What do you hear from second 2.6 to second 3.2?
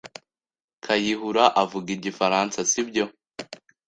sibyo?